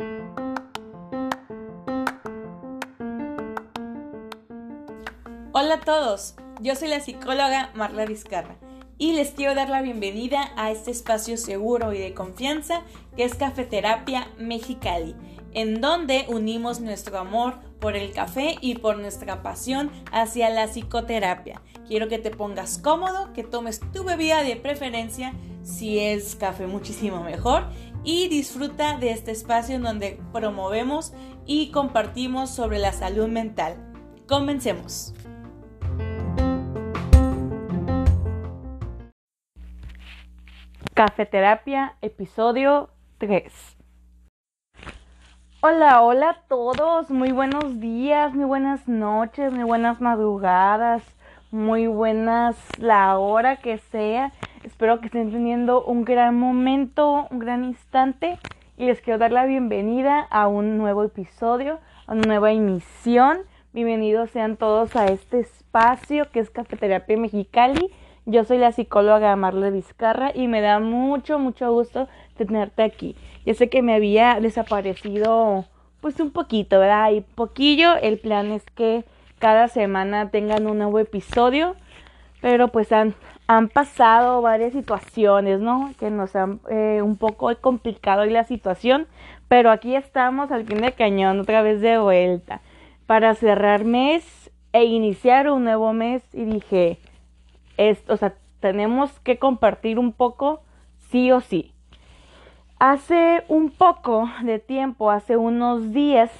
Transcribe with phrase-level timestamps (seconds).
[0.00, 0.54] Hola
[5.74, 8.58] a todos, yo soy la psicóloga Marla Vizcarra
[8.96, 12.82] y les quiero dar la bienvenida a este espacio seguro y de confianza
[13.16, 15.16] que es Cafeterapia Mexicali,
[15.52, 21.60] en donde unimos nuestro amor por el café y por nuestra pasión hacia la psicoterapia.
[21.88, 27.22] Quiero que te pongas cómodo, que tomes tu bebida de preferencia, si es café muchísimo
[27.22, 27.64] mejor,
[28.10, 31.12] y disfruta de este espacio en donde promovemos
[31.44, 33.76] y compartimos sobre la salud mental.
[34.26, 35.12] Comencemos.
[40.94, 43.76] Cafeterapia, episodio 3.
[45.60, 51.02] Hola, hola a todos, muy buenos días, muy buenas noches, muy buenas madrugadas,
[51.50, 54.32] muy buenas la hora que sea.
[54.68, 58.38] Espero que estén teniendo un gran momento, un gran instante
[58.76, 63.38] y les quiero dar la bienvenida a un nuevo episodio, a una nueva emisión.
[63.72, 67.90] Bienvenidos sean todos a este espacio que es Cafeterapia Mexicali
[68.26, 73.16] yo soy la psicóloga Marle Vizcarra y me da mucho, mucho gusto tenerte aquí.
[73.46, 75.64] Ya sé que me había desaparecido
[76.02, 77.10] pues un poquito, ¿verdad?
[77.12, 79.06] Y poquillo, el plan es que
[79.38, 81.74] cada semana tengan un nuevo episodio,
[82.42, 83.14] pero pues han,
[83.48, 85.92] han pasado varias situaciones, ¿no?
[85.98, 89.06] Que nos han eh, un poco complicado hoy la situación,
[89.48, 92.60] pero aquí estamos al fin de cañón, otra vez de vuelta,
[93.06, 96.98] para cerrar mes e iniciar un nuevo mes y dije,
[98.08, 100.60] o sea, tenemos que compartir un poco
[101.10, 101.72] sí o sí.
[102.78, 106.30] Hace un poco de tiempo, hace unos días,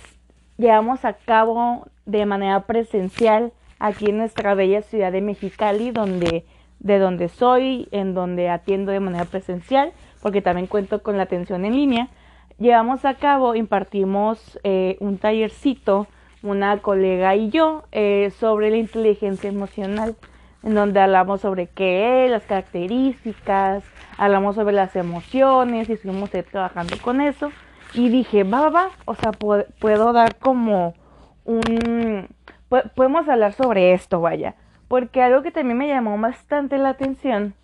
[0.59, 6.45] llevamos a cabo de manera presencial aquí en nuestra bella ciudad de Mexicali, donde,
[6.81, 11.65] de donde soy, en donde atiendo de manera presencial, porque también cuento con la atención
[11.65, 12.09] en línea.
[12.59, 16.06] Llevamos a cabo, impartimos eh, un tallercito,
[16.43, 20.17] una colega y yo, eh, sobre la inteligencia emocional
[20.62, 23.84] en donde hablamos sobre qué es, las características,
[24.17, 27.53] hablamos sobre las emociones y estuvimos trabajando con eso.
[27.94, 30.94] Y dije, va, va, o sea, puedo, dar como
[31.44, 32.28] un...
[32.94, 34.56] Podemos hablar sobre esto, vaya.
[34.88, 37.54] Porque algo que también me llamó bastante la atención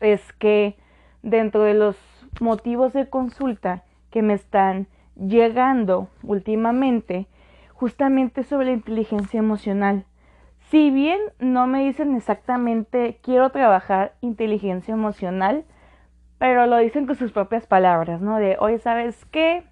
[0.00, 0.76] es que
[1.22, 1.96] dentro de los
[2.40, 4.86] motivos de consulta que me están
[5.16, 7.26] llegando últimamente,
[7.72, 10.04] justamente sobre la inteligencia emocional.
[10.70, 15.64] Si bien no me dicen exactamente quiero trabajar inteligencia emocional,
[16.38, 18.38] pero lo dicen con sus propias palabras, ¿no?
[18.38, 19.64] De, oye, ¿sabes qué?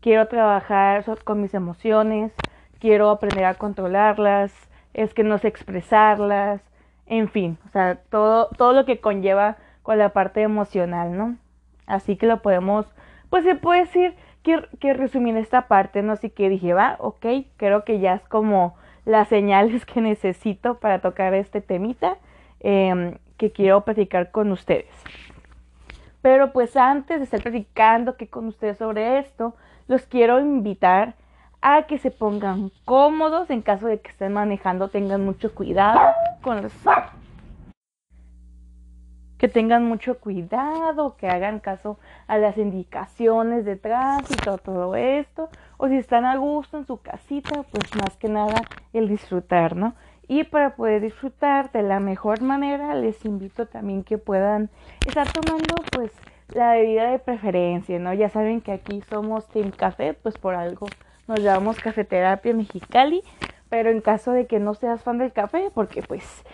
[0.00, 2.32] Quiero trabajar con mis emociones,
[2.78, 4.52] quiero aprender a controlarlas,
[4.94, 6.62] es que no sé expresarlas,
[7.06, 11.36] en fin, o sea, todo, todo lo que conlleva con la parte emocional, ¿no?
[11.86, 12.86] Así que lo podemos,
[13.28, 16.12] pues se puede decir que, que resumir esta parte, ¿no?
[16.12, 18.74] Así que dije, va, ok, creo que ya es como
[19.04, 22.16] las señales que necesito para tocar este temita
[22.60, 24.94] em, que quiero platicar con ustedes.
[26.22, 29.54] Pero pues antes de estar platicando que con ustedes sobre esto,
[29.88, 31.14] los quiero invitar
[31.66, 35.98] a que se pongan cómodos en caso de que estén manejando, tengan mucho cuidado
[36.42, 36.72] con los
[39.38, 45.48] que tengan mucho cuidado, que hagan caso a las indicaciones de tránsito, todo esto,
[45.78, 48.60] o si están a gusto en su casita, pues más que nada
[48.92, 49.94] el disfrutar, ¿no?
[50.28, 54.68] Y para poder disfrutar de la mejor manera, les invito también que puedan
[55.06, 56.12] estar tomando pues
[56.48, 58.12] la bebida de preferencia, ¿no?
[58.12, 60.86] Ya saben que aquí somos Team Café, pues por algo
[61.26, 63.22] nos llamamos Cafeterapia Mexicali,
[63.68, 66.44] pero en caso de que no seas fan del café, porque pues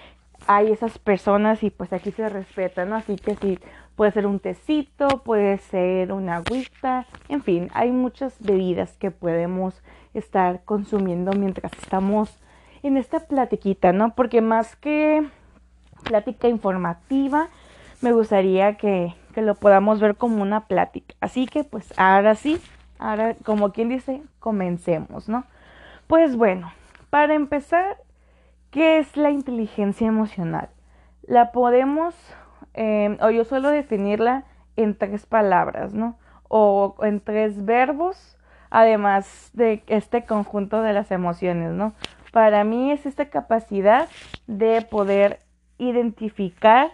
[0.47, 2.97] hay esas personas y pues aquí se respetan, ¿no?
[2.97, 3.59] Así que sí,
[3.97, 9.83] puede ser un tecito, puede ser una agüita, en fin, hay muchas bebidas que podemos
[10.15, 12.35] estar consumiendo mientras estamos
[12.83, 14.15] en esta platiquita, ¿no?
[14.15, 15.27] Porque más que
[16.05, 17.49] plática informativa,
[18.01, 21.15] me gustaría que, que lo podamos ver como una plática.
[21.21, 22.59] Así que pues ahora sí,
[23.01, 25.45] ahora como quien dice, comencemos, ¿no?
[26.07, 26.73] Pues bueno,
[27.11, 27.97] para empezar
[28.71, 30.69] ¿Qué es la inteligencia emocional?
[31.23, 32.15] La podemos,
[32.73, 34.45] em, o yo suelo definirla
[34.77, 36.17] en tres palabras, ¿no?
[36.47, 38.39] O en tres verbos,
[38.71, 41.95] además de este conjunto de las emociones, ¿no?
[42.33, 44.09] Para mí es esta capacidad
[44.47, 45.41] de poder
[45.79, 46.93] identificar,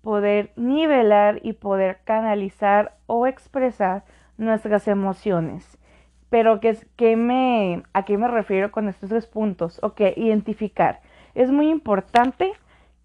[0.00, 4.04] poder nivelar y poder canalizar o expresar
[4.40, 5.78] nuestras emociones.
[6.28, 9.78] Pero ¿qué, me, ¿a qué me refiero con estos tres puntos?
[9.82, 11.00] Ok, identificar
[11.34, 12.52] es muy importante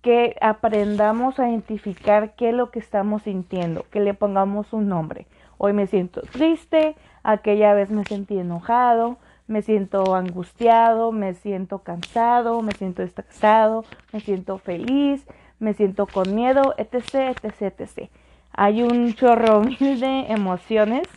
[0.02, 5.26] que aprendamos a identificar qué es lo que estamos sintiendo, que le pongamos un nombre.
[5.58, 9.18] Hoy me siento triste, aquella vez me sentí enojado,
[9.48, 15.26] me siento angustiado, me siento cansado, me siento estresado, me siento feliz,
[15.60, 18.10] me siento con miedo, etc, etc, etc.
[18.54, 21.08] Hay un chorro de emociones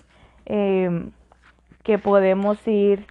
[0.48, 1.12] em,
[1.84, 3.06] que podemos ir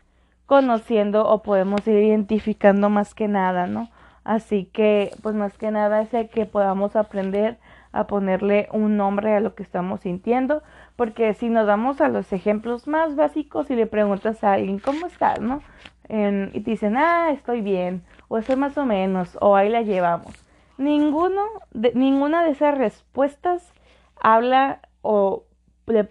[0.46, 3.90] conociendo o podemos ir identificando más que nada, ¿no?
[4.24, 7.58] Así que, pues más que nada es el que podamos aprender
[7.94, 10.64] a ponerle un nombre a lo que estamos sintiendo,
[10.96, 15.08] porque si nos damos a los ejemplos más básicos y le preguntas a alguien, ¿cómo
[15.08, 15.40] estás?
[15.40, 15.62] ¿no?
[16.10, 20.34] y te dicen, ah, estoy bien, o estoy más o menos, o ahí la llevamos.
[20.78, 23.74] Ninguno de, ninguna de esas respuestas
[24.22, 25.44] habla o,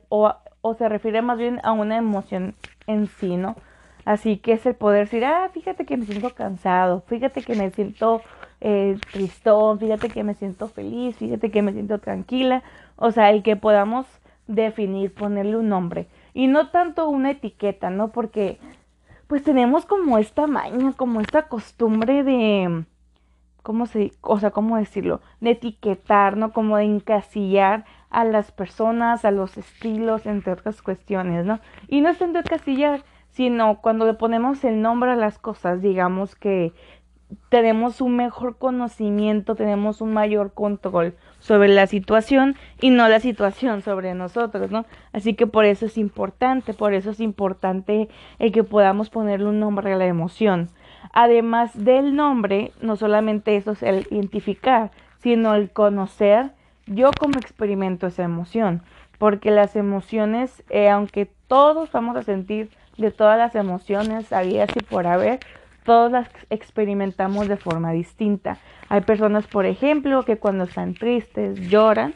[0.08, 0.34] o,
[0.66, 2.54] o se refiere más bien a una emoción
[2.86, 3.56] en sí, ¿no?
[4.04, 7.70] Así que es el poder decir, ah, fíjate que me siento cansado, fíjate que me
[7.70, 8.22] siento
[8.60, 12.62] eh, tristón, fíjate que me siento feliz, fíjate que me siento tranquila.
[12.96, 14.06] O sea, el que podamos
[14.46, 16.06] definir, ponerle un nombre.
[16.34, 18.12] Y no tanto una etiqueta, ¿no?
[18.12, 18.58] Porque
[19.26, 22.84] pues tenemos como esta maña, como esta costumbre de,
[23.62, 25.20] ¿cómo se, o sea, cómo decirlo?
[25.40, 26.52] De etiquetar, ¿no?
[26.52, 31.60] Como de encasillar a las personas, a los estilos, entre otras cuestiones, ¿no?
[31.88, 36.34] Y no es tanto encasillar, sino cuando le ponemos el nombre a las cosas, digamos
[36.34, 36.72] que
[37.48, 43.82] tenemos un mejor conocimiento, tenemos un mayor control sobre la situación y no la situación
[43.82, 44.86] sobre nosotros, ¿no?
[45.12, 49.60] Así que por eso es importante, por eso es importante el que podamos ponerle un
[49.60, 50.70] nombre a la emoción.
[51.12, 56.52] Además del nombre, no solamente eso es el identificar, sino el conocer
[56.86, 58.82] yo cómo experimento esa emoción,
[59.18, 64.82] porque las emociones, eh, aunque todos vamos a sentir de todas las emociones, había y
[64.82, 65.40] por haber,
[65.84, 68.58] todos las experimentamos de forma distinta.
[68.88, 72.14] Hay personas, por ejemplo, que cuando están tristes lloran.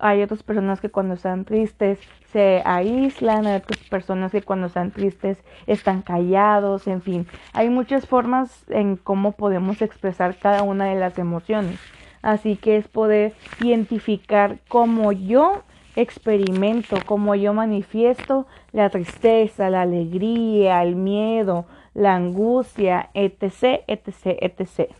[0.00, 2.00] Hay otras personas que cuando están tristes
[2.32, 5.38] se aíslan, hay otras personas que cuando están tristes
[5.68, 7.26] están callados, en fin.
[7.52, 11.78] Hay muchas formas en cómo podemos expresar cada una de las emociones.
[12.24, 15.62] Así que es poder identificar cómo yo
[15.94, 24.90] experimento, cómo yo manifiesto la tristeza, la alegría, el miedo, la angustia, etc., etc., etc.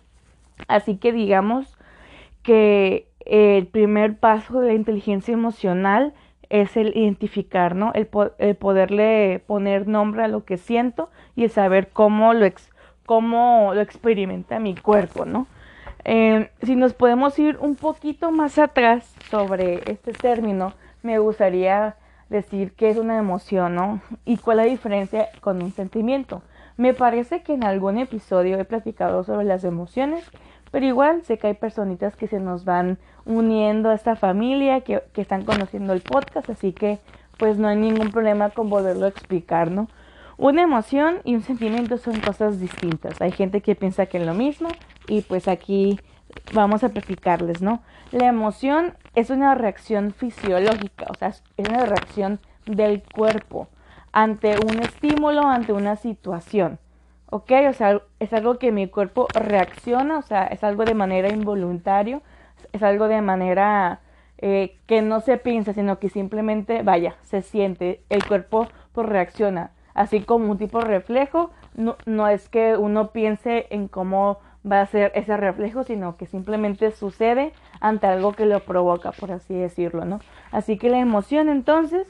[0.69, 1.79] Así que digamos
[2.43, 6.13] que el primer paso de la inteligencia emocional
[6.51, 7.91] es el identificar, ¿no?
[7.95, 8.07] El,
[8.57, 12.47] poderle poner nombre a lo que siento y el saber cómo lo,
[13.07, 15.47] cómo lo experimenta mi cuerpo, ¿no?
[16.05, 21.97] Eh, si nos podemos ir un poquito más atrás sobre este término, me gustaría
[22.29, 24.01] decir que es una emoción, ¿no?
[24.25, 26.43] Y cuál es la diferencia con un sentimiento.
[26.77, 30.25] Me parece que en algún episodio he platicado sobre las emociones,
[30.71, 35.03] pero igual sé que hay personitas que se nos van uniendo a esta familia, que,
[35.13, 36.99] que están conociendo el podcast, así que
[37.39, 39.89] pues no hay ningún problema con volverlo a explicar, ¿no?
[40.37, 43.21] Una emoción y un sentimiento son cosas distintas.
[43.21, 44.69] Hay gente que piensa que es lo mismo
[45.07, 46.01] y pues aquí
[46.53, 47.83] vamos a platicarles, ¿no?
[48.11, 53.69] La emoción es una reacción fisiológica, o sea, es una reacción del cuerpo
[54.13, 56.79] ante un estímulo, ante una situación.
[57.31, 57.51] ¿Ok?
[57.69, 62.23] O sea, es algo que mi cuerpo reacciona, o sea, es algo de manera involuntario,
[62.73, 64.01] es algo de manera
[64.39, 69.73] eh, que no se piensa, sino que simplemente, vaya, se siente, el cuerpo pues reacciona.
[69.95, 74.39] Así como un tipo de reflejo, no, no es que uno piense en cómo
[74.71, 79.31] va a ser ese reflejo, sino que simplemente sucede ante algo que lo provoca, por
[79.31, 80.21] así decirlo, ¿no?
[80.53, 82.07] Así que la emoción entonces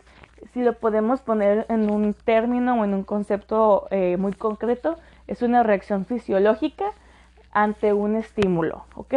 [0.53, 5.43] si lo podemos poner en un término o en un concepto eh, muy concreto, es
[5.43, 6.87] una reacción fisiológica
[7.53, 9.15] ante un estímulo, ¿ok?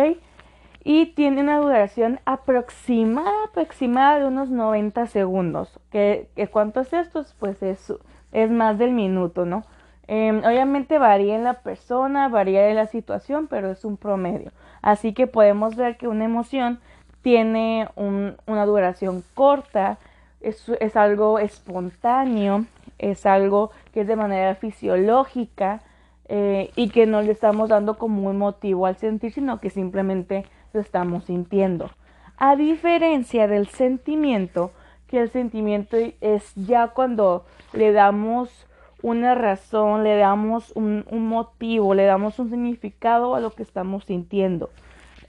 [0.84, 5.80] Y tiene una duración aproximada, aproximada de unos 90 segundos.
[5.92, 7.26] ¿Qué, cuánto es esto?
[7.40, 7.94] Pues es,
[8.32, 9.64] es más del minuto, ¿no?
[10.08, 14.52] Em, obviamente varía en la persona, varía en la situación, pero es un promedio.
[14.82, 16.80] Así que podemos ver que una emoción
[17.22, 19.98] tiene una duración corta,
[20.40, 22.66] es, algo espontáneo,
[23.00, 25.82] es algo que es de manera fisiológica
[26.30, 30.46] eh, y que no le estamos dando como un motivo al sentir, sino que simplemente
[30.72, 31.90] lo estamos sintiendo.
[32.38, 34.72] A diferencia del sentimiento,
[35.08, 38.68] que el sentimiento es ya cuando le damos
[39.02, 44.70] una razón, le damos un, motivo, le damos un significado a lo que estamos sintiendo.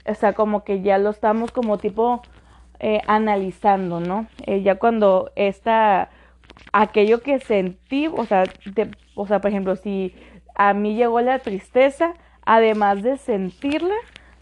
[0.05, 2.21] O sea, como que ya lo estamos como tipo
[2.79, 4.27] eh, analizando, ¿no?
[4.45, 6.09] Eh, ya cuando está
[6.73, 8.45] aquello que sentí, o sea,
[9.15, 10.15] o sea, por ejemplo, si
[10.55, 13.95] a mí llegó la tristeza, además de sentirla,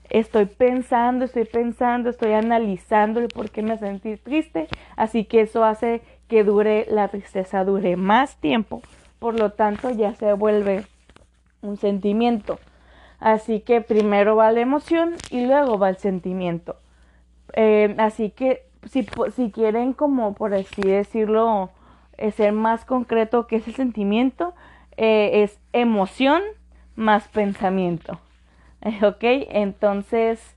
[0.09, 5.63] estoy pensando, estoy pensando, estoy analizando el por qué me sentí triste, así que eso
[5.63, 8.81] hace que dure la tristeza dure más tiempo,
[9.19, 10.85] por lo tanto ya se vuelve
[11.61, 12.59] un sentimiento.
[13.19, 16.75] Así que primero va la emoción y luego va el sentimiento.
[17.53, 21.71] Eh, así que si, si quieren como por así decirlo,
[22.17, 24.53] eh, ser más concreto que ese sentimiento,
[24.97, 26.41] eh, es emoción
[26.95, 28.19] más pensamiento.
[29.03, 29.21] ¿Ok?
[29.21, 30.55] Entonces,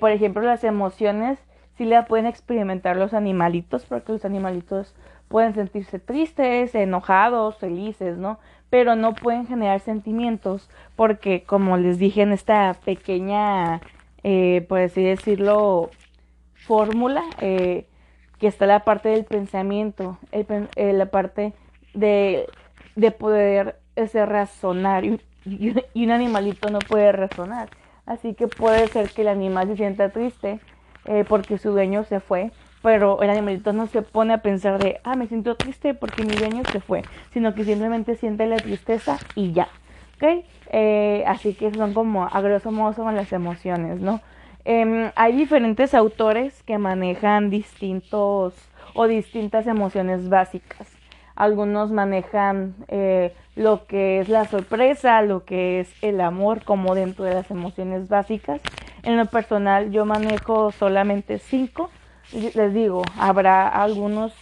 [0.00, 1.38] por ejemplo, las emociones
[1.76, 4.94] sí la pueden experimentar los animalitos, porque los animalitos
[5.28, 8.38] pueden sentirse tristes, enojados, felices, ¿no?
[8.70, 13.80] Pero no pueden generar sentimientos, porque como les dije en esta pequeña,
[14.22, 15.90] eh, por así decirlo,
[16.54, 17.86] fórmula, eh,
[18.38, 21.52] que está la parte del pensamiento, eh, la parte
[21.94, 22.46] de,
[22.96, 27.68] de poder ese razonar, y, y un animalito no puede razonar.
[28.06, 30.60] Así que puede ser que el animal se sienta triste,
[31.06, 35.00] eh, porque su dueño se fue, pero el animalito no se pone a pensar de,
[35.02, 39.18] ah, me siento triste porque mi dueño se fue, sino que simplemente siente la tristeza
[39.34, 39.68] y ya,
[40.16, 40.44] ¿ok?
[40.70, 44.20] Eh, así que son como, a grosso modo, son las emociones, ¿no?
[44.64, 48.54] Em, hay diferentes autores que manejan distintos
[48.94, 50.95] o distintas emociones básicas.
[51.36, 57.24] Algunos manejan eh, lo que es la sorpresa, lo que es el amor como dentro
[57.24, 58.60] de las emociones básicas
[59.06, 61.90] en lo personal yo manejo solamente cinco.
[62.32, 64.34] Les digo, habrá algunos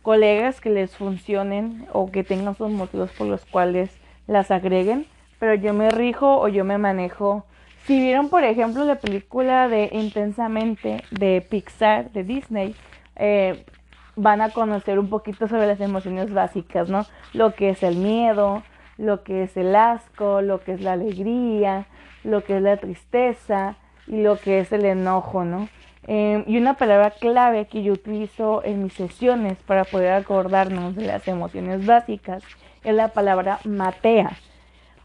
[0.00, 3.90] colegas que les funcionen o que tengan sus motivos por los cuales
[4.26, 5.06] las agreguen,
[5.38, 7.44] pero yo me rijo o yo me manejo.
[7.84, 12.74] Si vieron, por ejemplo, la película de Intensamente de Pixar, de Disney,
[13.16, 13.66] eh,
[14.16, 17.06] van a conocer un poquito sobre las emociones básicas, ¿no?
[17.32, 18.62] Lo que es el miedo,
[18.98, 21.86] lo que es el asco, lo que es la alegría,
[22.24, 25.68] lo que es la tristeza, y lo que es el enojo, ¿no?
[26.06, 31.06] Em, y una palabra clave que yo utilizo en mis sesiones para poder acordarnos de
[31.06, 32.44] las emociones básicas
[32.84, 34.36] es la palabra matea.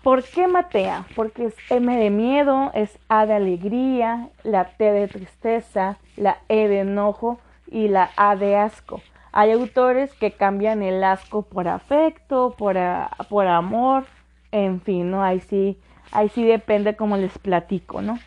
[0.03, 1.05] ¿Por qué matea?
[1.15, 6.67] Porque es M de miedo, es A de alegría, la T de tristeza, la E
[6.67, 7.39] de enojo
[7.71, 9.01] y la A de asco.
[9.31, 12.77] Hay autores que cambian el asco por afecto, por,
[13.29, 14.05] por amor,
[14.51, 15.23] en fin, ¿no?
[15.23, 15.79] Ahí sí,
[16.11, 18.19] ahí sí depende como les platico, ¿no?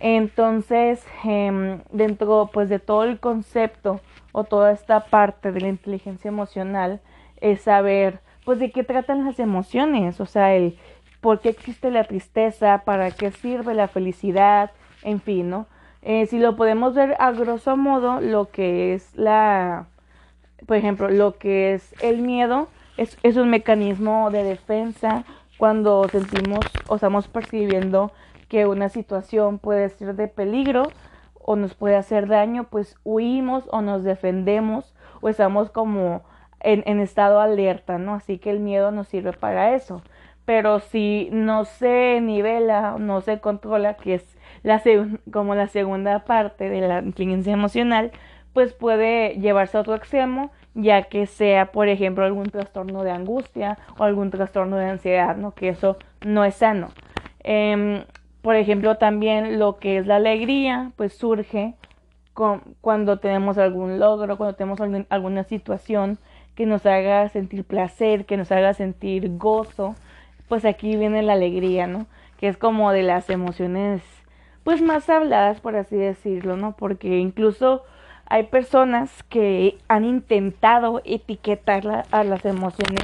[0.00, 4.00] Entonces, em, dentro pues de todo el concepto
[4.32, 7.00] o toda esta parte de la inteligencia emocional
[7.40, 10.78] es saber pues de qué tratan las emociones, o sea, el
[11.20, 14.70] por qué existe la tristeza, para qué sirve la felicidad,
[15.02, 15.66] en fin, ¿no?
[16.02, 19.86] Eh, si lo podemos ver a grosso modo, lo que es la,
[20.66, 25.24] por ejemplo, lo que es el miedo es, es un mecanismo de defensa
[25.58, 28.12] cuando sentimos o estamos percibiendo
[28.48, 30.84] que una situación puede ser de peligro
[31.34, 36.22] o nos puede hacer daño, pues huimos o nos defendemos o estamos como
[36.60, 38.14] en, en estado alerta, ¿no?
[38.14, 40.02] Así que el miedo nos sirve para eso.
[40.44, 44.82] Pero si no se nivela, no se controla, que es la
[45.32, 48.12] como la segunda parte de la inteligencia emocional,
[48.52, 53.78] pues puede llevarse a otro extremo, ya que sea, por ejemplo, algún trastorno de angustia
[53.98, 55.52] o algún trastorno de ansiedad, ¿no?
[55.52, 56.88] Que eso no es sano.
[57.44, 58.04] Eh,
[58.42, 61.74] por ejemplo, también lo que es la alegría, pues surge
[62.32, 64.78] con, cuando tenemos algún logro, cuando tenemos
[65.10, 66.18] alguna situación
[66.54, 69.94] que nos haga sentir placer, que nos haga sentir gozo,
[70.48, 72.06] pues aquí viene la alegría, ¿no?
[72.38, 74.02] Que es como de las emociones,
[74.68, 76.76] pues más habladas, por así decirlo, ¿no?
[76.76, 77.84] Porque incluso
[78.26, 83.00] hay personas que han intentado etiquetar a las emociones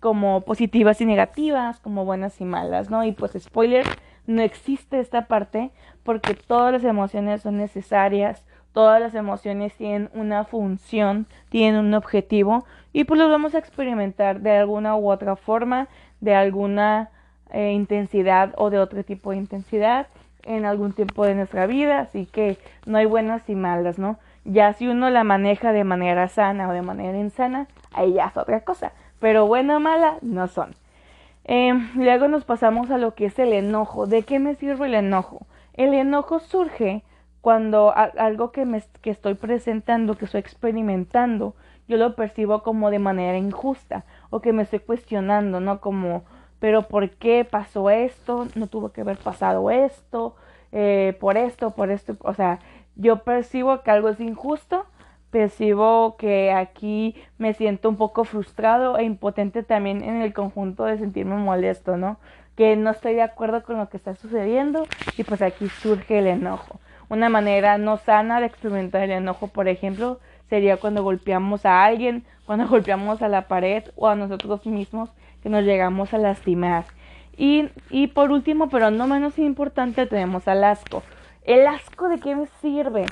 [0.00, 3.04] como positivas y negativas, como buenas y malas, ¿no?
[3.04, 3.86] Y pues spoiler,
[4.26, 5.70] no existe esta parte
[6.02, 12.66] porque todas las emociones son necesarias, todas las emociones tienen una función, tienen un objetivo
[12.92, 15.86] y pues los vamos a experimentar de alguna u otra forma,
[16.20, 17.10] de alguna
[17.52, 20.08] eh, intensidad o de otro tipo de intensidad
[20.44, 24.18] en algún tiempo de nuestra vida, así que no hay buenas y malas, ¿no?
[24.44, 28.36] Ya si uno la maneja de manera sana o de manera insana, ahí ya es
[28.36, 30.74] otra cosa, pero buena o mala no son.
[31.44, 34.06] Eh, luego nos pasamos a lo que es el enojo.
[34.06, 35.46] ¿De qué me sirve el enojo?
[35.74, 37.02] El enojo surge
[37.40, 41.54] cuando algo que, me, que estoy presentando, que estoy experimentando,
[41.86, 45.80] yo lo percibo como de manera injusta o que me estoy cuestionando, ¿no?
[45.80, 46.24] Como,
[46.58, 48.48] pero ¿por qué pasó esto?
[48.54, 50.36] No tuvo que haber pasado esto,
[50.72, 52.16] eh, por esto, por esto.
[52.20, 52.60] O sea,
[52.94, 54.86] yo percibo que algo es injusto
[55.30, 60.96] percibo que aquí me siento un poco frustrado e impotente también en el conjunto de
[60.96, 62.18] sentirme molesto, ¿no?
[62.56, 64.86] Que no estoy de acuerdo con lo que está sucediendo
[65.18, 66.80] y pues aquí surge el enojo.
[67.10, 72.24] Una manera no sana de experimentar el enojo, por ejemplo, sería cuando golpeamos a alguien
[72.46, 75.10] cuando golpeamos a la pared o a nosotros mismos
[75.42, 76.84] que nos llegamos a lastimar.
[77.36, 81.02] Y, y por último, pero no menos importante, tenemos al asco.
[81.44, 83.06] ¿El asco de qué me sirve?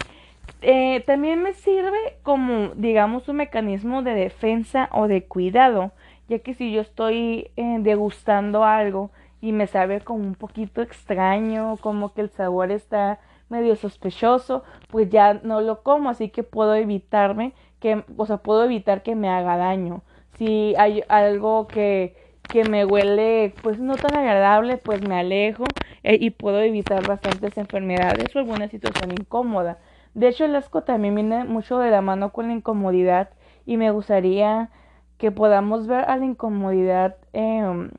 [0.63, 5.93] Eh, también me sirve como, digamos, un mecanismo de defensa o de cuidado,
[6.29, 9.11] ya que si yo estoy eh, degustando algo
[9.43, 15.11] y me sabe como un poquito extraño, como que el sabor está medio sospechoso, pues
[15.11, 17.53] ya no lo como, así que puedo evitarme
[17.85, 20.01] que, o sea, puedo evitar que me haga daño.
[20.39, 22.17] Si hay algo que,
[22.49, 25.65] que me huele pues no tan agradable, pues me alejo
[26.03, 29.77] eh, y puedo evitar bastantes enfermedades o alguna situación incómoda.
[30.15, 33.29] De hecho, el asco también viene mucho de la mano con la incomodidad
[33.67, 34.71] y me gustaría
[35.19, 37.91] que podamos ver a la incomodidad, eh,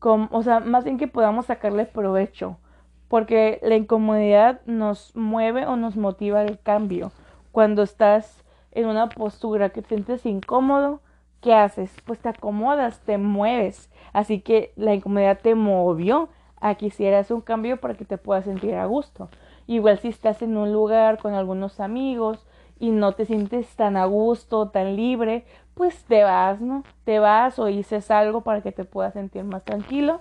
[0.00, 2.58] o sea, más bien que podamos sacarle provecho,
[3.06, 7.12] porque la incomodidad nos mueve o nos motiva el cambio.
[7.52, 8.42] Cuando estás
[8.76, 11.00] en una postura que te sientes incómodo,
[11.40, 11.90] ¿qué haces?
[12.04, 13.90] Pues te acomodas, te mueves.
[14.12, 16.28] Así que la incomodidad te movió
[16.60, 19.28] a que hicieras un cambio para que te puedas sentir a gusto.
[19.66, 22.46] Igual si estás en un lugar con algunos amigos
[22.78, 26.84] y no te sientes tan a gusto, tan libre, pues te vas, ¿no?
[27.04, 30.20] Te vas o dices algo para que te puedas sentir más tranquilo,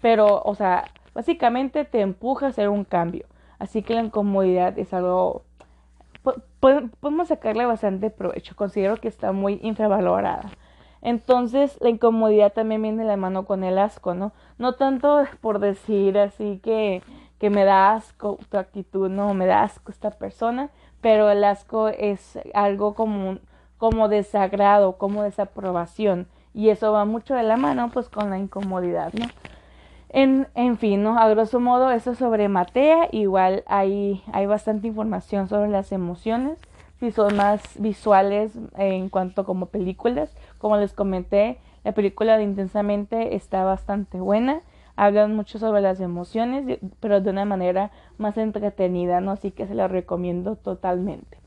[0.00, 0.84] pero, o sea,
[1.14, 3.26] básicamente te empuja a hacer un cambio.
[3.58, 5.42] Así que la incomodidad es algo,
[6.60, 10.50] podemos sacarle bastante provecho, considero que está muy infravalorada.
[11.02, 14.32] Entonces, la incomodidad también viene de la mano con el asco, ¿no?
[14.58, 17.02] No tanto por decir así que
[17.38, 21.88] que me da asco tu actitud, no, me da asco esta persona, pero el asco
[21.88, 23.38] es algo como,
[23.78, 29.12] como desagrado, como desaprobación, y eso va mucho de la mano pues con la incomodidad,
[29.12, 29.26] ¿no?
[30.18, 31.18] En, fin, ¿no?
[31.18, 36.58] A grosso modo, eso sobre Matea, igual hay, hay bastante información sobre las emociones,
[36.98, 43.36] si son más visuales en cuanto como películas, como les comenté, la película de Intensamente
[43.36, 44.62] está bastante buena
[44.96, 49.32] hablan mucho sobre las emociones, pero de una manera más entretenida, ¿no?
[49.32, 51.38] Así que se la recomiendo totalmente.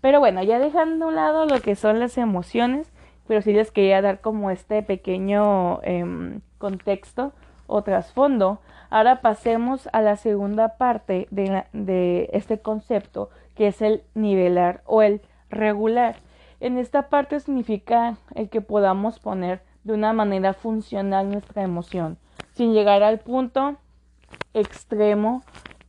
[0.00, 2.92] Pero bueno, ya dejando a un lado lo que son las emociones,
[3.26, 7.32] pero sí les quería dar como este pequeño em, contexto
[7.66, 8.60] o trasfondo.
[8.90, 15.20] Ahora pasemos a la segunda parte de, este concepto, que es el nivelar o el
[15.50, 16.16] regular.
[16.60, 22.18] En esta parte significa el que podamos poner de una manera funcional nuestra emoción
[22.56, 23.76] sin llegar al punto
[24.54, 25.42] extremo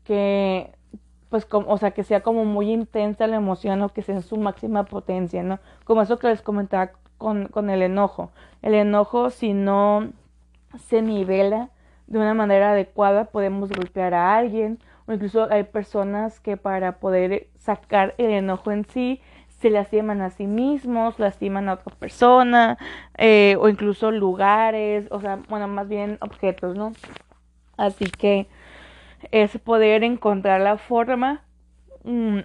[0.04, 0.72] que
[1.30, 4.22] pues como, o sea, que sea como muy intensa la emoción o que sea en
[4.22, 5.60] su máxima potencia, ¿no?
[5.84, 8.32] Como eso que les comentaba con, con el enojo.
[8.62, 10.10] El enojo, si no
[10.78, 11.70] se nivela
[12.08, 17.48] de una manera adecuada, podemos golpear a alguien, o incluso hay personas que para poder
[17.58, 19.22] sacar el enojo en sí,
[19.60, 22.78] se lastiman a sí mismos, lastiman a otra persona,
[23.18, 26.94] eh, o incluso lugares, o sea, bueno, más bien objetos, ¿no?
[27.76, 28.48] Así que
[29.32, 31.44] es poder encontrar la forma
[32.04, 32.40] mm,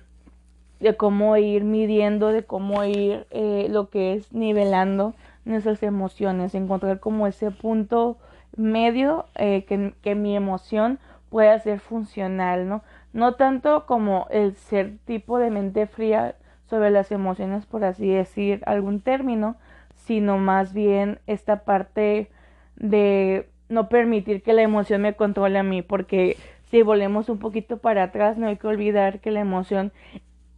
[0.81, 5.15] de cómo ir midiendo, de cómo ir eh, lo que es nivelando
[5.45, 8.19] nuestras emociones, encontrar como ese punto
[8.57, 10.99] medio eh, que, que mi emoción
[11.31, 12.83] pueda ser funcional, ¿no?
[13.13, 16.37] No tanto como el ser tipo de mente fría
[16.69, 19.57] sobre las emociones, por así decir algún término,
[19.95, 22.31] sino más bien esta parte
[22.77, 26.37] de no permitir que la emoción me controle a mí, porque
[26.71, 29.93] si volvemos un poquito para atrás, no hay que olvidar que la emoción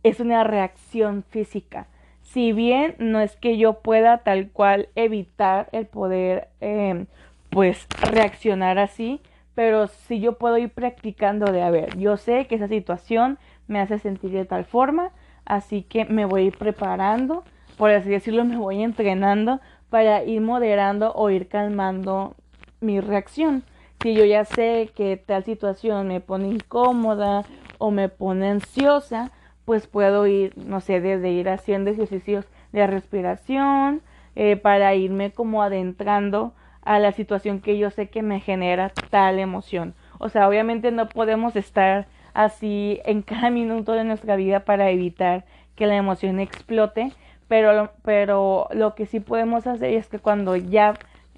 [0.03, 1.87] es una reacción física.
[2.35, 7.07] Si bien no es que yo pueda tal cual evitar el poder, em,
[7.49, 9.21] pues, reaccionar así,
[9.55, 13.79] pero si yo puedo ir practicando de, a ver, yo sé que esa situación me
[13.79, 15.13] hace sentir de tal forma,
[15.45, 17.45] así que me voy preparando,
[17.79, 22.35] por así decirlo, me voy entrenando para ir moderando o ir calmando
[22.81, 23.63] mi reacción.
[24.03, 27.45] Si yo ya sé que tal situación me pone incómoda
[27.79, 29.31] o me pone ansiosa,
[29.65, 34.03] pues puedo ir, no sé, desde ir haciendo ejercicios de respiración
[34.37, 39.39] eh, para irme como adentrando a la situación que yo sé que me genera tal
[39.39, 39.95] emoción.
[40.19, 45.45] O sea, obviamente no podemos estar así en cada minuto de nuestra vida para evitar
[45.77, 47.13] que la emoción explote,
[47.49, 50.95] pero, pero lo que sí podemos hacer es que cuando ya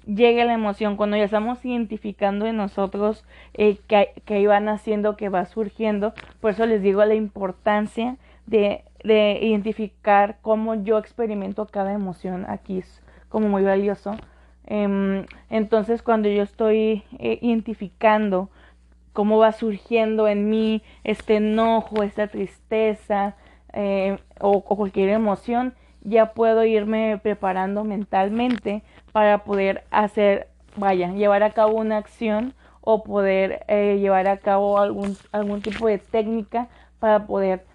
[0.07, 5.29] llegue la emoción, cuando ya estamos identificando en nosotros eh, que, que iban haciendo, que
[5.29, 11.93] va surgiendo, por eso les digo la importancia de, de identificar cómo yo experimento cada
[11.93, 14.15] emoción aquí es como muy valioso.
[14.65, 18.49] Em, entonces cuando yo estoy eh, identificando
[19.13, 23.35] cómo va surgiendo en mí este enojo, esta tristeza
[23.73, 28.83] eh, o, cualquier emoción, ya puedo irme preparando mentalmente
[29.17, 34.77] para poder hacer, vaya, llevar a cabo una acción o poder eh, llevar a cabo
[34.77, 36.67] algún, algún tipo de técnica
[36.99, 37.65] para poder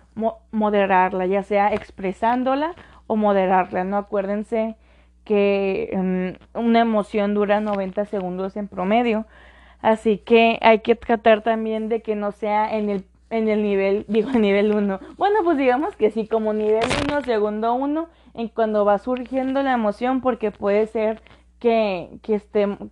[0.53, 2.77] moderarla, ya sea expresándola
[3.09, 3.97] o moderarla, ¿no?
[3.97, 4.77] Acuérdense
[5.25, 5.91] que
[6.55, 9.27] mm, una emoción dura 90 segundos en promedio,
[9.81, 14.05] así que hay que tratar también de que no sea en el en el nivel,
[14.07, 15.01] digo, nivel 1.
[15.17, 19.73] Bueno, pues digamos que sí, como nivel 1, segundo 1, en cuando va surgiendo la
[19.73, 21.23] emoción, porque puede ser
[21.59, 22.41] que, que,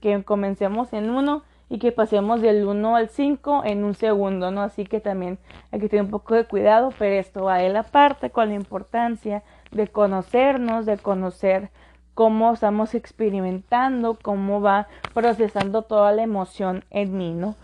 [0.00, 4.62] que comencemos en 1 y que pasemos del 1 al 5 en un segundo, ¿no?
[4.62, 5.38] Así que también
[5.70, 8.54] hay que tener un poco de cuidado, pero esto va de la parte con la
[8.54, 11.70] importancia de conocernos, de conocer
[12.14, 17.54] cómo estamos experimentando, cómo va procesando toda la emoción en mí, ¿no?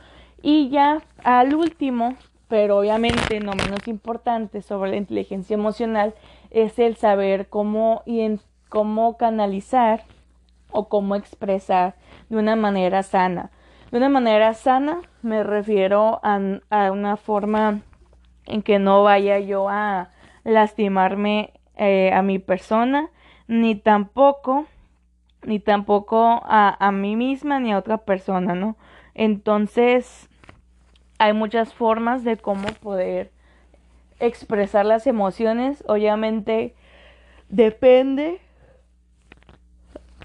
[0.41, 2.15] Y ya al último,
[2.49, 6.15] pero obviamente no menos importante sobre la inteligencia emocional,
[6.51, 10.05] es el saber cómo, y cómo canalizar
[10.71, 11.95] o cómo expresar
[12.29, 13.51] de una manera sana.
[13.91, 17.81] De una manera sana me refiero a, a una forma
[18.47, 20.11] en que no vaya yo a
[20.45, 23.11] lastimarme eh, a mi persona,
[23.49, 24.67] ni tampoco,
[25.43, 28.77] ni tampoco a, a mí misma ni a otra persona, ¿no?
[29.15, 30.29] Entonces,
[31.19, 33.31] hay muchas formas de cómo poder
[34.21, 35.85] expresar las emociones.
[35.87, 36.75] Obviamente,
[37.49, 38.41] depende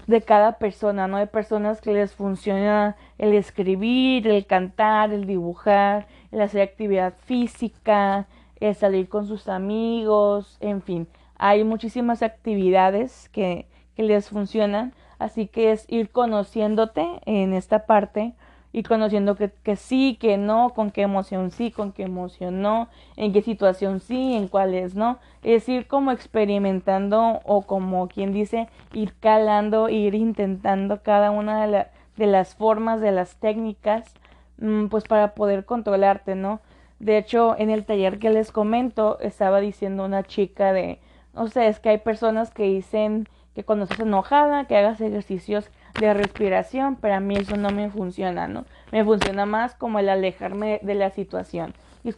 [0.06, 1.16] de cada persona, ¿no?
[1.16, 8.26] Hay personas que les funciona el escribir, el cantar, el dibujar, el hacer actividad física,
[8.60, 15.48] el salir con sus amigos, en fin, hay muchísimas actividades que, que les funcionan, así
[15.48, 18.34] que es ir conociéndote en esta parte
[18.72, 22.88] y conociendo que, que, sí, que no, con qué emoción sí, con qué emoción no,
[23.16, 25.18] en qué situación sí, en cuáles no.
[25.42, 31.86] Es ir como experimentando o como quien dice, ir calando, ir intentando cada una de,
[32.16, 34.14] de las formas, de las técnicas,
[34.58, 36.60] mm, pues para poder controlarte, ¿no?
[36.98, 41.00] De hecho, en el taller que les comento, estaba diciendo una chica de,
[41.34, 45.68] no sé, es que hay personas que dicen que cuando estás enojada, que hagas ejercicios
[46.00, 48.64] de respiración, pero a mí eso no me funciona, ¿no?
[48.90, 51.74] Me funciona más como el alejarme de la situación.
[52.04, 52.14] Y,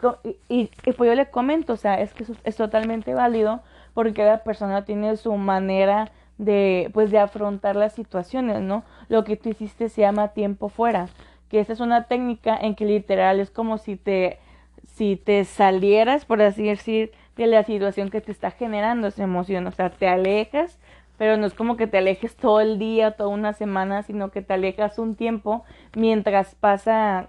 [0.48, 3.60] y, pues yo le comento, o sea, es que es totalmente válido
[3.92, 8.84] porque cada persona tiene su manera de, pues, de afrontar las situaciones, ¿no?
[9.08, 11.08] Lo que tú hiciste se llama tiempo fuera,
[11.48, 14.38] que esa es una técnica en que literal es como si te,
[14.86, 19.66] si te salieras, por así decir, de la situación que te está generando esa emoción,
[19.66, 20.78] o sea, te alejas
[21.16, 24.42] pero no es como que te alejes todo el día, toda una semana, sino que
[24.42, 27.28] te alejas un tiempo mientras pasa,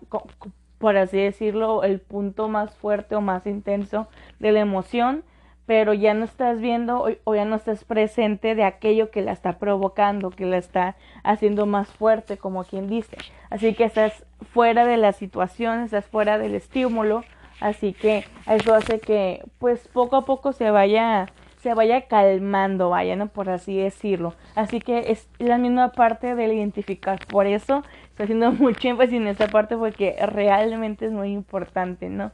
[0.77, 4.07] por así decirlo, el punto más fuerte o más intenso
[4.39, 5.23] de la emoción,
[5.65, 9.57] pero ya no estás viendo o, ya no estás presente de aquello que la está
[9.57, 13.17] provocando, que la está haciendo más fuerte, como quien dice.
[13.49, 17.23] Así que estás fuera de la situación, estás fuera del estímulo,
[17.61, 21.27] así que eso hace que pues poco a poco se vaya
[21.65, 23.25] se vaya calmando, vaya, ¿no?
[23.27, 24.35] Por así decirlo.
[24.53, 27.17] Así que es la misma parte del identificar.
[27.25, 32.31] Por eso estoy haciendo mucho énfasis en esta parte porque realmente es muy importante, ¿no?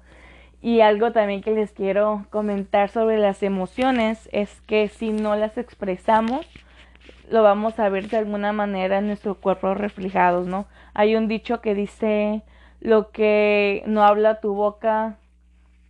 [0.62, 5.58] Y algo también que les quiero comentar sobre las emociones es que si no las
[5.58, 6.46] expresamos,
[7.30, 10.66] lo vamos a ver de alguna manera en nuestro cuerpo reflejados, ¿no?
[10.94, 12.42] Hay un dicho que dice,
[12.82, 15.16] lo que no habla tu boca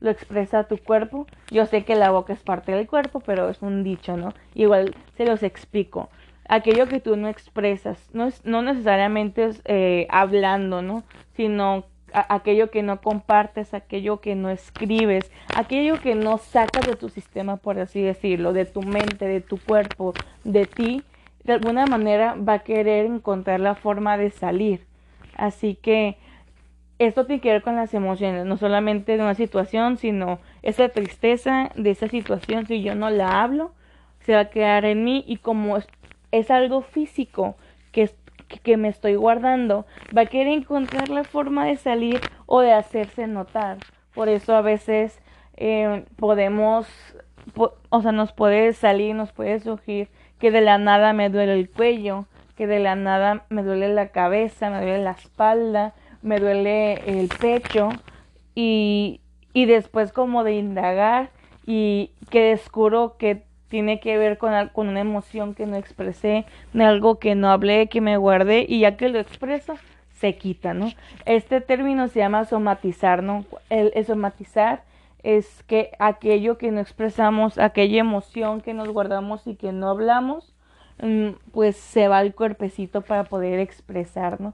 [0.02, 1.28] lo expresa tu cuerpo.
[1.50, 4.34] Yo sé que la boca es parte del cuerpo, pero es un dicho, ¿no?
[4.54, 6.10] Igual se los explico.
[6.50, 11.04] Aquello que tú no expresas, no, es, no necesariamente es eh, hablando, ¿no?
[11.36, 17.08] Sino aquello que no compartes, aquello que no escribes, aquello que no sacas de tu
[17.08, 21.04] sistema, por así decirlo, de tu mente, de tu cuerpo, de ti,
[21.44, 24.86] de alguna manera va a querer encontrar la forma de salir.
[25.36, 26.18] Así que
[27.08, 31.72] esto tiene que ver con las emociones, no solamente de una situación, sino esa tristeza
[31.76, 33.72] de esa situación, si yo no la hablo,
[34.20, 35.78] se va a quedar en mí y como
[36.32, 37.56] es, algo físico
[37.92, 38.10] que,
[38.62, 39.86] que me estoy guardando,
[40.16, 43.78] va a querer encontrar la forma de salir o de hacerse notar.
[44.14, 45.20] Por eso a veces
[45.58, 46.88] eh, podemos,
[47.90, 50.10] o sea, nos puede salir, nos puede surgir
[50.40, 54.10] que de la nada me duele el cuello, que de la nada me duele la
[54.10, 57.90] cabeza, me duele la espalda, me duele el pecho
[58.56, 59.22] y,
[59.54, 61.30] y después como de indagar
[61.66, 66.46] y que descubro que tiene que ver con, con una emoción que no expresé,
[66.78, 69.76] algo que no hablé, que me guardé y ya que lo expreso,
[70.22, 70.92] se quita, ¿no?
[71.26, 73.44] Este término se llama somatizar, ¿no?
[73.70, 74.84] El, somatizar
[75.24, 80.54] es que aquello que no expresamos, aquella emoción que nos guardamos y que no hablamos,
[81.02, 84.54] mm, pues se va al cuerpecito para poder expresar, ¿no?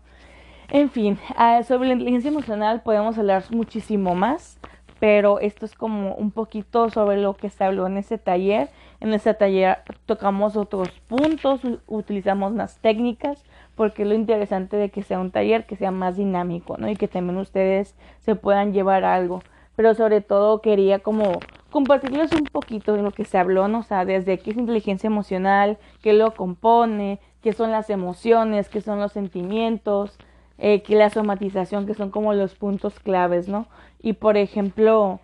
[0.70, 4.60] En fin, ah, sobre la inteligencia emocional podemos hablar muchísimo más,
[5.00, 8.70] pero esto es como un poquito sobre lo que se habló en ese taller.
[9.00, 15.04] En ese taller tocamos otros puntos, utilizamos más técnicas, porque es lo interesante de que
[15.04, 16.90] sea un taller que sea más dinámico, ¿no?
[16.90, 19.42] Y que también ustedes se puedan llevar algo.
[19.78, 23.80] Pero sobre todo quería como compartirles un poquito de lo que se habló, ¿no?
[23.80, 28.82] O sea, desde qué es inteligencia emocional, qué lo compone, qué son las emociones, qué
[28.82, 30.18] son los sentimientos,
[30.58, 33.67] eh, que la somatización, que son como los puntos claves, ¿no?
[34.02, 35.20] Y por ejemplo,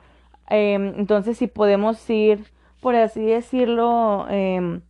[0.50, 2.46] em, entonces si podemos ir,
[2.82, 4.82] por así decirlo, em,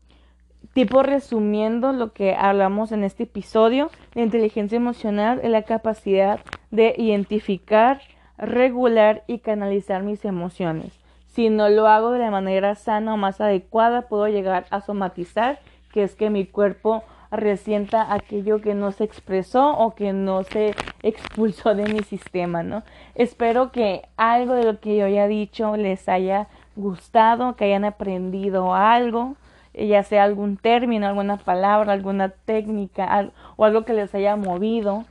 [0.73, 6.39] tipo resumiendo lo que hablamos en este episodio, la inteligencia emocional es la capacidad
[6.71, 8.01] de identificar,
[8.38, 10.91] regular y canalizar mis emociones.
[11.27, 15.60] Si no lo hago de la manera sana o más adecuada, puedo llegar a somatizar,
[15.91, 17.03] que es que mi cuerpo
[17.34, 22.84] resienta aquello que no se expresó o que no se expulsó de mi sistema, ¿no?
[23.15, 28.74] Espero que algo de lo que yo haya dicho les haya gustado, que hayan aprendido
[28.74, 29.36] algo,
[29.74, 35.06] ya sea algún término, alguna palabra, alguna técnica o algo que les haya movido,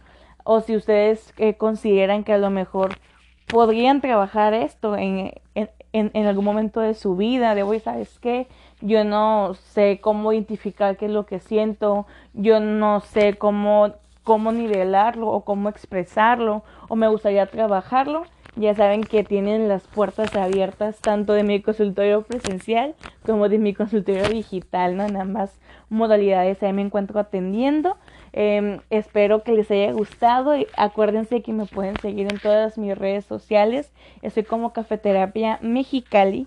[0.45, 2.99] o si ustedes eh, consideran que a lo mejor
[3.47, 8.47] podrían trabajar esto en, en, en, algún momento de su vida, de hoy, ¿sabes qué?
[8.83, 14.53] Yo no sé cómo identificar qué es lo que siento, yo no sé cómo, cómo
[14.53, 21.01] nivelarlo o cómo expresarlo, o me gustaría trabajarlo, ya saben que tienen las puertas abiertas
[21.01, 25.01] tanto de mi consultorio presencial como de mi consultorio digital.
[25.01, 27.97] En ambas modalidades ahí me encuentro atendiendo.
[28.35, 32.97] Em, espero que les haya gustado y acuérdense que me pueden seguir en todas mis
[32.97, 33.90] redes sociales.
[34.21, 36.47] Estoy como Cafeterapia Mexicali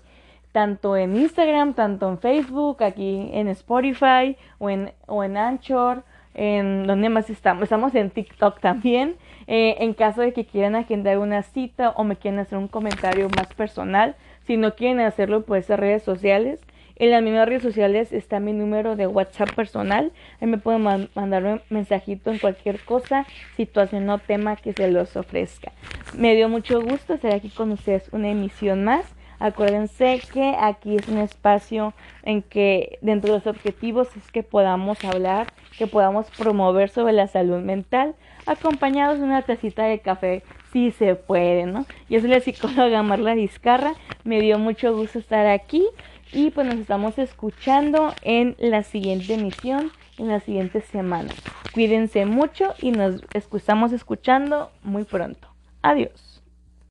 [0.56, 6.86] tanto en Instagram, tanto en Facebook, aquí en Spotify o en, o en Anchor, en
[6.86, 9.16] donde más estamos, estamos en TikTok también.
[9.48, 13.28] Eh, en caso de que quieran agendar una cita o me quieran hacer un comentario
[13.36, 14.16] más personal,
[14.46, 16.58] si no quieren hacerlo por esas redes sociales,
[16.98, 20.10] en las mismas redes sociales está mi número de WhatsApp personal.
[20.40, 23.26] Ahí me pueden mandar un mensajito en cualquier cosa,
[23.58, 25.72] situación o tema que se los ofrezca.
[26.16, 29.15] Me dio mucho gusto estar aquí con ustedes una emisión más.
[29.38, 35.04] Acuérdense que aquí es un espacio en que dentro de los objetivos es que podamos
[35.04, 38.14] hablar, que podamos promover sobre la salud mental,
[38.46, 41.86] acompañados de una tacita de café, si se puede, ¿no?
[42.08, 43.94] Yo soy la psicóloga Marla Vizcarra,
[44.24, 45.86] me dio mucho gusto estar aquí
[46.32, 51.32] y pues nos estamos escuchando en la siguiente emisión, en la siguiente semana.
[51.72, 55.48] Cuídense mucho y nos estamos escuchando muy pronto.
[55.82, 56.25] Adiós.